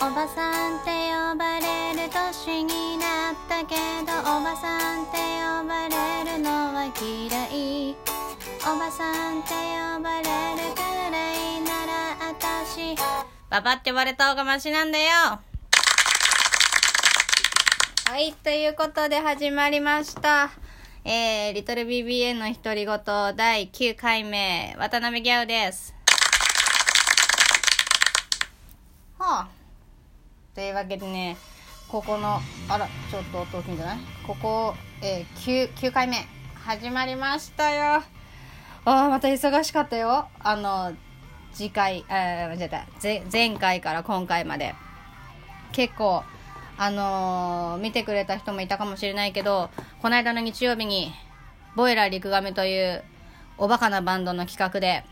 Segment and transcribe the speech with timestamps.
[0.00, 7.96] おばさんって呼ばれる年になったけどおばさんって呼ばれるのは嫌い
[8.62, 12.96] おばさんって呼ばれるくらいならあたし
[13.48, 15.04] ババって呼ばれた方がマシなんだよ
[18.06, 20.50] はい、ということで始まりました。
[21.04, 22.98] えー、リトル BBN の独り言
[23.34, 25.94] 第9回目、渡辺ギャウです。
[29.18, 29.63] はあ。
[30.54, 31.36] というわけでね、
[31.88, 33.98] ここの、あら、ちょっと音大きいんじゃない？
[34.24, 36.16] ここ、えー、9、9回目、
[36.54, 38.02] 始まりましたよ。
[38.84, 40.28] ああ、また忙しかったよ。
[40.38, 40.92] あの、
[41.52, 42.14] 次回、あ、
[42.48, 42.86] 間違えた。
[43.32, 44.76] 前回から今回まで。
[45.72, 46.22] 結構、
[46.78, 51.12] あのー見てくれた人もいたかもしれないけど、この間の日曜日に、
[51.74, 53.02] ボイラー陸亀という、
[53.58, 55.04] おバカなバンドの企画で、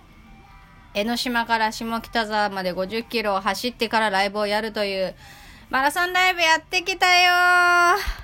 [0.95, 5.15] 江ノ島から下北沢まで50キロを走ってからライブをやるという、
[5.71, 8.23] マラソンライブやってきたよー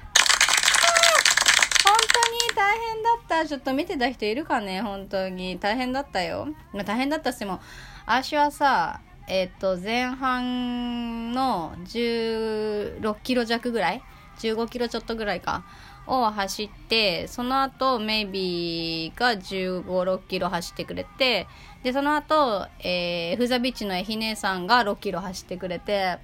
[1.82, 3.46] 本当に大変だった。
[3.46, 4.82] ちょっと見てた人いるかね？
[4.82, 5.58] 本当に。
[5.58, 6.46] 大変だったよ。
[6.74, 7.58] まあ大変だったっすも、
[8.04, 14.02] 私はさ、えっ、と、前半の16キロ弱ぐらい
[14.40, 15.64] ?15 キロちょっとぐらいか。
[16.08, 21.46] を走って、その後、メイビーが15、6キロ走ってくれて、
[21.82, 26.18] で、その後、えー、フザビッチのエヒ姉さんが6キロ走ってくれて、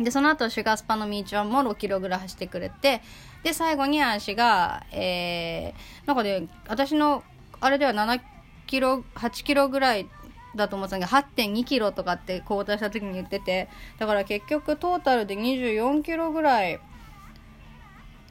[0.00, 3.02] で、その後、シュガースパのみーちゃんも6キロぐらい走ってくれて、
[3.42, 7.24] で、最後に足が、えー、なんかね、私の、
[7.60, 8.20] あれでは7
[8.66, 10.08] キロ、8キロぐらい
[10.54, 16.80] だと思ってたんだけど、8.2キロとかって交代した時に言ってて、だから結局トータルで24キロぐらい、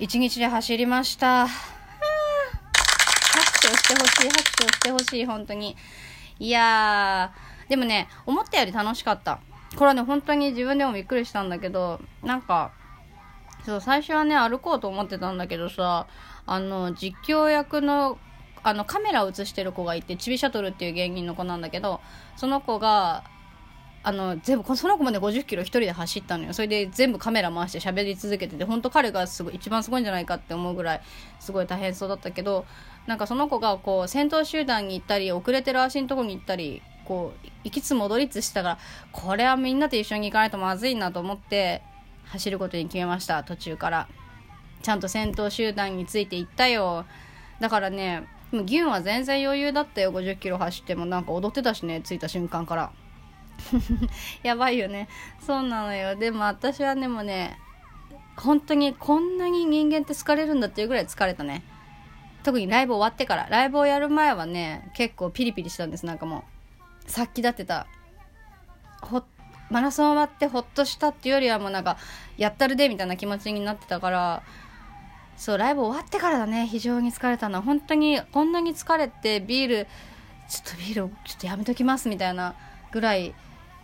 [0.01, 1.45] 1日で走りました。
[1.45, 1.61] はぁ拍
[3.61, 5.77] 手をしてほしい、拍手をしてほしい、本当に。
[6.39, 9.41] いやー、でもね、思ったより楽しかった。
[9.75, 12.71] これはね、本当に自分でもびっくりしたんだけど、なんか、
[13.63, 16.07] そう、最初はね、歩こうと思ってたんだけどさ、
[16.47, 18.17] あの、実況役の、
[18.63, 22.01] あの、カメラを映してる子がいて、チビシャトルっていう芸人の子なんだけど、
[22.37, 23.23] その子が、
[24.03, 26.53] あの、全部、その子まで50キロ一人で走ったのよ。
[26.53, 31.01] それで全部カメラ回して喋り続けてて、本当彼がすごい、一番すごいんじゃないかって思うぐらい、
[31.39, 32.65] すごい大変そうだったけど、
[33.05, 38.77] なんかその子がこう、先頭集団に行ったり、遅れてる足のとこに行ったり、こう、行きつ戻りつしたから、
[39.11, 41.83] これはみんなと一緒に行かないとまずいなと思って、
[42.25, 44.07] 走ることに決めました、途中から。
[44.81, 47.05] ちゃんと先頭集団についていったよ。
[47.59, 51.05] だからね、もうギュンは全然余裕だったよ、50キロ走っても。
[51.05, 52.91] なんか踊ってたしね、着いた瞬間から。
[54.43, 55.07] やばいよね。
[55.45, 56.15] そうなのよ。
[56.15, 57.57] でも私はでもね、
[58.37, 61.63] 本当にこんなに人間って疲れるんだっていうぐらい疲れたね。
[62.43, 63.47] 特にライブ終わってから。
[63.49, 66.43] ライブをやる前はね、結構ピリピリしたんです、なんかも
[67.07, 67.11] う。
[67.11, 67.87] さっきだってた。
[69.01, 69.23] ほ、
[69.69, 71.97] マラソン終わってほっとしたっていうよりはもうなんか、
[72.37, 74.43] やったるでみたいな気持ちになってたから、
[75.37, 77.61] そう、ライブ終わってからだね、非常に疲れたのは。
[77.61, 79.87] 本当に、こんなに疲れてビール、
[80.49, 80.93] ちょっとビール、
[81.25, 82.55] ちょっとやめときますみたいな
[82.91, 83.33] ぐらい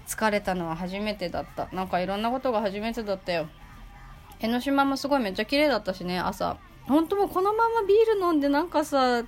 [0.07, 1.67] 疲れたのは初めてだった。
[1.73, 3.47] なんかいろんなことが初めてだったよ。
[4.39, 6.57] 江ノ島もすごいめっちゃ綺麗だったしね、朝。
[6.87, 9.23] 本当もうこのままビール飲んでなんかさ、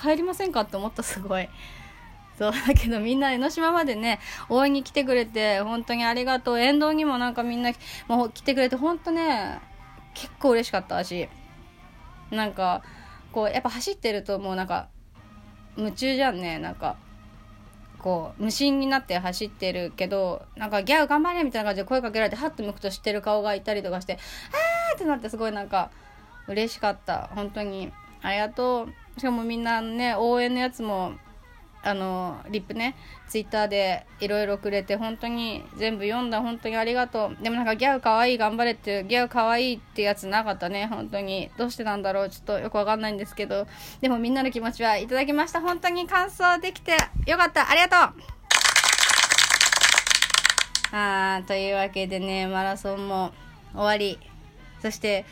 [0.00, 1.48] 帰りませんかって思った、すごい。
[2.38, 4.18] そう、だけどみんな江ノ島までね、
[4.48, 6.60] 応援に来てくれて、本当にありがとう。
[6.60, 7.72] 沿道にもなんかみんな、
[8.08, 9.60] もう来てくれて、本当ね、
[10.14, 11.28] 結構嬉しかったし。
[12.30, 12.82] なんか、
[13.32, 14.88] こう、やっぱ走ってるともうなんか、
[15.76, 16.96] 夢中じゃんね、なんか。
[18.04, 24.18] こう、無心になって走ってるけど、なんかギャー頑張れみたいな感じで声かけられて、ハッと向くと知ってる顔がいたりとかして、
[24.92, 25.90] あーってなってすごいなんか、
[26.46, 27.30] 嬉しかった。
[27.34, 27.90] 本当に。
[28.20, 29.20] ありがとう。
[29.20, 31.12] しかもみんなね、応援のやつも、
[31.84, 32.96] あの、リップね、
[33.28, 37.42] ツイッターでいろいろくれて、本当に全部読んだ、本当にありがとう。
[37.42, 41.50] でもなんかギャウかわいい、頑張れっていう、ギャウかわいいってやつなかったね、本当に。
[41.58, 43.66] どうしてなんだろう、ちょっとよくわかんないんですけど。
[44.00, 45.60] でもみんなの気持ちはいただきました。
[45.60, 46.96] 本当に感想できて
[47.26, 47.70] よかった。
[47.70, 48.34] ありがとう
[50.96, 53.32] あーというわけでね、マラソンも
[53.72, 54.18] 終わり。
[54.80, 55.26] そして、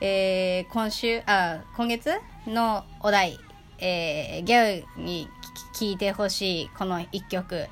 [0.00, 2.10] えー、今週、あ、今月
[2.46, 3.38] のお題、
[3.78, 5.28] えー、ギャウに
[5.72, 7.66] 聴いてほしいこの一曲。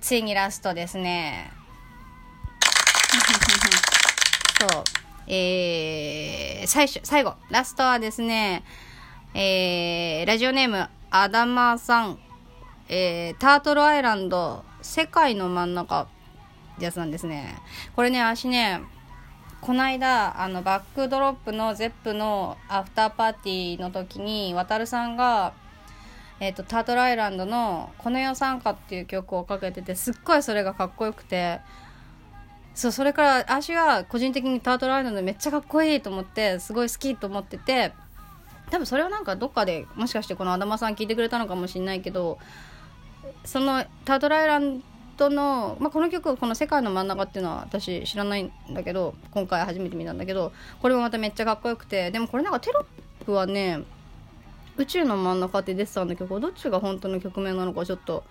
[0.00, 1.50] ついにラストですね。
[4.60, 4.84] そう。
[5.26, 8.62] えー、最初、最後、ラストはですね、
[9.34, 12.18] えー、ラジオネーム、アダマさん、
[12.88, 16.06] えー、タートルアイランド、世界の真ん中っ
[16.78, 17.56] てやつなんですね。
[17.94, 18.80] これね、私ね、
[19.60, 25.52] この間、あの、バックドロップのゼップのアフターパーティーの時に、渡るさんが、
[26.40, 31.60] えっ、と、タートルアイランドの、この世参加っていう曲をかけてて、すっごいそれがかっこよくて、
[32.78, 37.92] そうそれから私は個人的にタートルアイランドめっちゃかっこいいと思ってすごい好きと思ってて
[38.70, 42.38] 多分それはなんかどっかでもしかしてこのアダマさん聞いてくれたのかもしれないけど
[43.44, 44.84] そのタートルアイラン
[45.16, 52.86] ドの、まあ、この曲この「世界の真ん中」っていうのは私知らないんだけど今回初めて見たんだけどこれもまためっちゃかっこよくてでもこれなんかテロ
[53.22, 53.80] ップはね
[54.78, 58.24] 宇宙の真ん中って出てたんだけどどっちが本当の曲名なのかちょっと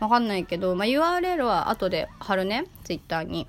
[0.00, 3.46] わかんないけど、まあ、URL は後で貼るね Twitter に。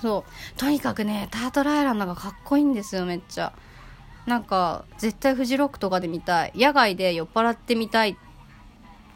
[0.00, 0.58] そう。
[0.58, 3.52] とにかくねタートルアイランドがかっこいいんですよめっちゃ。
[4.26, 6.52] なんか絶対フジロックとかで見たい。
[6.56, 8.16] 野外で酔っ払ってみたい。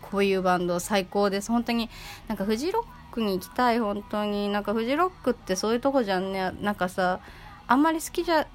[0.02, 1.50] こういうバンド最高です。
[1.50, 1.90] 本当に
[2.28, 3.80] なんかフジロックに行きたい。
[3.80, 4.48] 本当に。
[4.48, 6.52] なんかフジロックってそういうとこじゃんね。
[6.60, 7.18] なんかさ
[7.66, 8.46] あんまり好きじゃ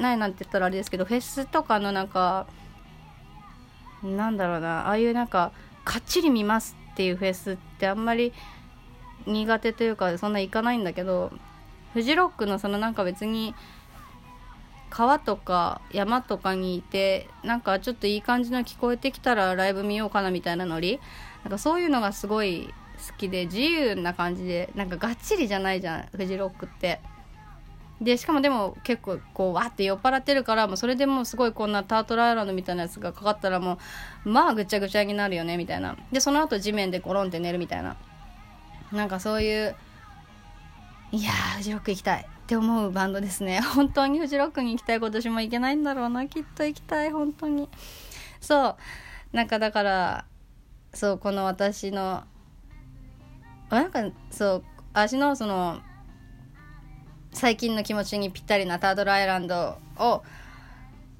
[0.00, 2.48] ないなんて言ったらあれですけどフェスとかのなんか
[4.02, 4.86] なんだろうな。
[4.86, 5.52] ああいうなんか
[5.84, 8.32] かっちり見ますっていうフェスってあんまり
[9.26, 11.32] 苦手というかそんな行かないんだけど
[11.92, 13.54] フジロックのそのなんか別に
[14.90, 21.00] 川とか山とかにいてなんかちょっといい感じの聞こえてきたらライブ見ようかなみたいなノリ。
[21.44, 22.74] なんかそういうのがすごい
[23.08, 27.00] 好きで自由な感じでなんかがっちりじゃないじゃんフジロックって。
[28.00, 33.78] でしかもでも結構こうわって酔っ払ってるからもうそれでもうすごいこんなタートルアイランドみたいなやつがかかったらも
[34.24, 35.96] うまあぐちゃぐちゃになるよねみたいな。
[36.10, 37.96] でその後地面でゴロンって寝るみたいな。
[38.90, 39.76] なんかそういう
[41.12, 43.60] いやーフジロック行きたいって思うバンドですね。
[43.74, 47.68] 本当にフジロックに行きたい今年も行けないんだろうなきっと行きたい本当に。
[48.40, 48.76] そ
[49.32, 49.36] う。
[49.36, 50.24] なんかだから
[50.94, 52.24] そうこの私の
[53.70, 55.80] なんかそう私のその
[57.32, 60.22] 最近の気持ちにぴったりなタートルアイランドを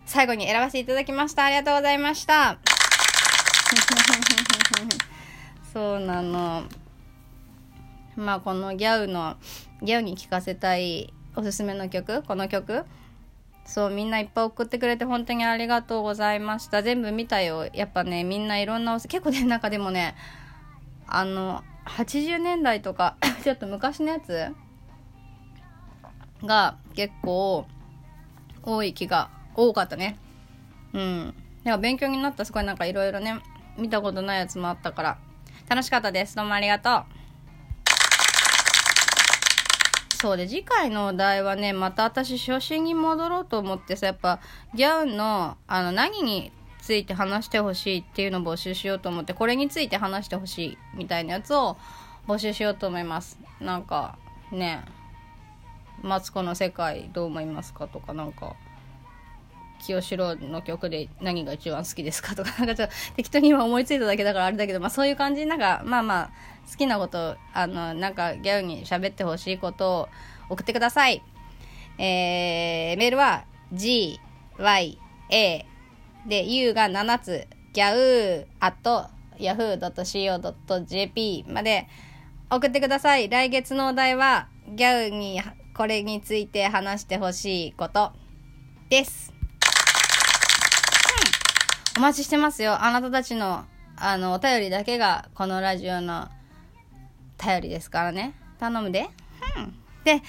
[0.04, 1.44] 最後に選ばせていただきました。
[1.44, 2.58] ありがとうございました。
[5.72, 6.64] そうなの。
[8.16, 9.36] まあこのギャウの、
[9.82, 12.84] ギャウに聴かせたいおすすめの曲、この曲。
[13.64, 16.82] そう、みんないっぱい送ってくれて本当にありがとうございました。
[16.82, 17.68] 全部見たよ。
[17.72, 20.16] やっぱね、みんないろんな、結構ね、なんかでもね、
[21.06, 24.54] あの、80年代とか ちょっと昔のやつ
[26.44, 27.66] が結構
[28.62, 30.18] 多い気が多かったね。
[30.92, 31.34] うん。
[31.64, 33.40] でも勉強になったすごいなんかいろいろね
[33.78, 35.18] 見たことないやつもあったから。
[35.68, 36.34] 楽しかったです。
[36.36, 37.20] どうもありがとう。
[40.20, 44.40] そうで次回のお題はねまた私初心に戻ろうと思ってさやっぱ
[44.74, 46.52] ギャウンのあの何に
[46.82, 51.78] ついて話してほしいっていうのを募集しようと思ってこれについて話してほしいみたいなやつを
[52.26, 53.38] 募集しようと思います。
[53.60, 54.18] なんか
[54.52, 54.84] ね。
[56.02, 58.54] マツコの世界どう思いますかとかなんか
[59.80, 66.30] 清志郎の曲で何が一番好きですかとかなんかちょっと適当に今思いついただけだからあれだけど、まあ、そういう感じなんかまあまあ
[66.70, 70.08] 好きなことあのなんかギャグに喋ってほしいことを
[70.50, 71.22] 送ってください。
[71.98, 74.18] えー、メールは GYA
[76.26, 81.88] で U が7つギャウー at yahoo.co.jp まで
[82.50, 83.28] 送ってください。
[83.28, 85.40] 来月のお題はギャグに
[85.74, 88.12] これについて話してほしいこと
[88.88, 89.32] です。
[91.96, 92.82] お待ちしてますよ。
[92.82, 93.64] あなたたちの、
[93.96, 96.28] あの、お便りだけが、このラジオの
[97.36, 98.34] 頼りですからね。
[98.58, 99.08] 頼むで。
[99.56, 99.74] うん。
[100.04, 100.22] で、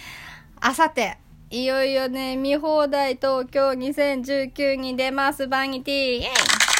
[0.59, 1.17] あさって、
[1.49, 6.70] いよいよね、見放題東京2019に出ます、バニティイェイ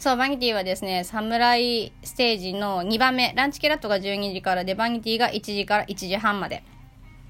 [0.00, 6.64] そう、バニティはですね、サムライステージの2番目、ランチケラットが12時からで、バニティが1時から1時半まで。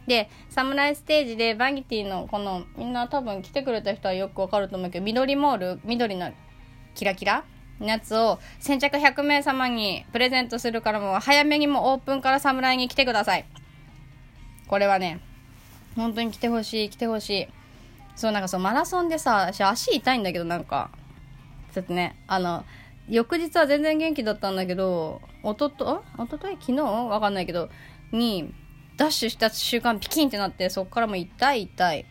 [0.07, 6.31] で、サムライステージでバニティのこの、みんな多分来てくれた人はよくわかると思うけど、緑モール、緑の
[6.95, 7.43] キラキラ
[7.81, 13.47] のやつを先着100名様にプレゼントするからもう早めにもオープンからサムライに来てください。
[14.69, 15.19] これはね、
[15.97, 17.49] 本当に来てほしい、来てほしい。
[18.15, 20.91] そう、なんかそう、マラソンでさ、足痛いんだけど、なんか、
[21.73, 22.65] ちょっとね、あの、
[23.09, 26.53] 翌日は全然元気だったんだけど、おとと、おととい？
[26.61, 26.83] 昨日？
[26.83, 27.71] わかんないけど、
[28.13, 28.55] に、
[28.97, 32.07] ダッシュした瞬間ピキンってなって、そっからもう痛い痛い。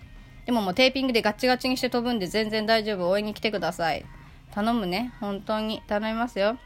[0.46, 3.08] でももうテーピングでガチガチにして飛ぶんで全然大丈夫。
[3.08, 4.04] 応援に来てください。
[4.52, 5.14] 頼むね。
[5.20, 5.84] 本当に。
[5.88, 6.58] 頼みますよ。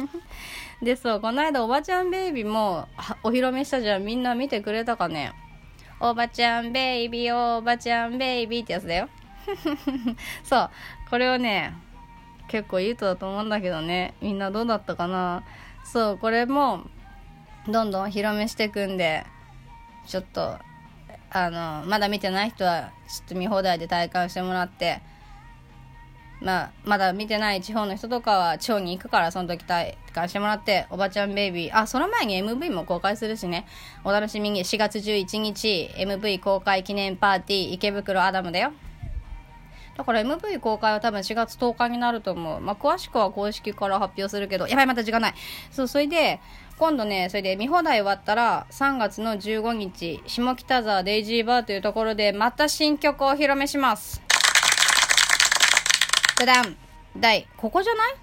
[0.82, 2.88] で、そう、この間おばちゃんベイビーも
[3.22, 4.04] お披露目したじゃん。
[4.04, 5.32] みんな見てくれたかね
[6.00, 9.08] おばちゃんベイビー、おばちゃんベイビーってやつだよ。
[10.42, 10.70] そう。
[11.10, 11.74] これをね、
[12.52, 14.14] 結構いい人だと思うんだけどね。
[14.20, 15.42] みんなどうだったかな？
[15.84, 16.82] そうこれも
[17.66, 19.24] どんどん広めしていくんで
[20.06, 20.58] ちょっと
[21.30, 25.00] あのまだ見てない人はちょっと見放題で体感してもらって
[26.42, 33.64] まあ、まだ見てない地方の人とかは地方に行くからその時体感してもらっておばちゃんベイビーあその前に MV も公開するしね。
[34.02, 34.64] お楽しみに。
[34.64, 38.72] 4月11日 MV 公開記念パーティー池袋アダムだよ。
[39.96, 42.60] だから MV 公開は多分4月10日になると思う。
[42.60, 45.34] まあ、詳しくは公式から発表するけど、やばい、また時間ない。
[45.70, 46.40] そう、それで、
[46.78, 54.22] 今度ね、それで見放題終わったら、3月の15日、下北沢デイジーバーというところで、また新曲をお披露目します。
[56.38, 56.76] でだん、
[57.16, 58.14] 第、ここじゃない？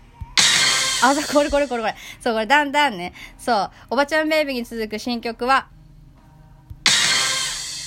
[1.04, 1.96] あ、これこれこれこれ。
[2.20, 3.14] そう、これだんだんね。
[3.38, 5.68] そう、おばちゃんベイビーに続く新曲は、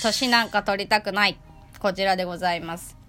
[0.02, 1.38] 年なんか取りたくない。
[1.80, 3.01] こちらでございます。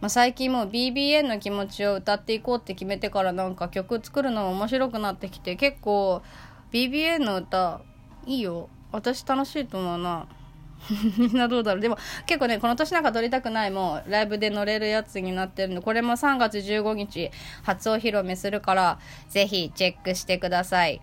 [0.00, 6.22] まあ、最近もう BBN の気持ちを歌っていこうって決めてからなんか曲作るのも面白くなってきて結構
[6.72, 7.80] BBN の歌
[8.26, 8.68] いいよ。
[8.92, 10.28] 私楽しいと思うな。
[11.18, 11.80] みんなどうだろう。
[11.80, 13.70] でも結構ねこの年なんか撮りたくない。
[13.70, 17.30] もうライブで乗れるやつになってるんでこれも3月15日
[17.64, 21.00] 初お披露目するからぜひチェックしてください。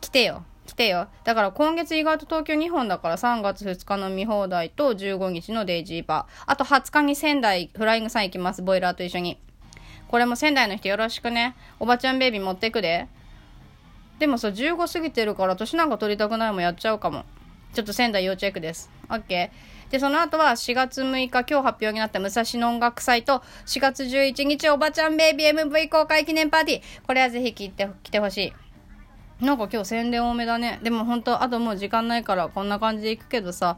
[0.00, 0.44] 来てよ。
[0.68, 1.08] 来てよ。
[1.24, 6.42] だから今月意外と東京2本だから3月2日の見放題と15日のデイジーバー。
[6.46, 8.60] あと20日に仙台フライングさん行きます。
[8.60, 9.38] ボイラーと一緒に。
[10.08, 11.56] これも仙台の人よろしくね。
[11.80, 13.08] おばちゃんベイビー持ってくで。
[14.18, 17.24] でもさ、15過ぎてるから年なんか取りたくないもんやっちゃうかも。
[17.72, 18.90] ちょっと仙台要チェックです。
[19.08, 19.50] OK。
[19.90, 27.06] で、その後は4月6日、今日発表になった武蔵野音楽祭と4月11日おばちゃんベイビー MV 公開記念パーティー。
[27.06, 28.67] これはぜひ来て、来てほしい。
[29.40, 30.80] なんか今日宣伝多めだね。
[30.82, 33.76] でも本当あともう時間ないからこんな感じで行くけどさ。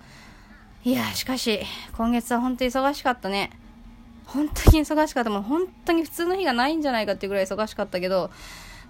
[0.83, 1.61] いや、しかし、
[1.93, 3.51] 今月は本当に忙しかったね。
[4.25, 5.31] 本当に忙しかった。
[5.31, 8.31] もう本当に普通の日がないんじゃないかっていうぐらい忙しかったけど、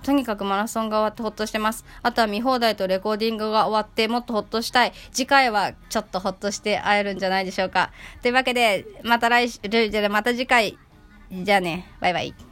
[0.05, 1.85] とにかくマラソンが終わってほっとしてます。
[2.03, 4.93] あとは見放題とレコーディングが終わってもっとほっとしたい。
[5.11, 7.91] 次回はちょっとほっとして会えるんじゃないでしょうか。
[8.23, 9.59] というわけで、また来週、
[10.09, 10.79] また次回。
[11.33, 12.50] じゃあね、バイバイ。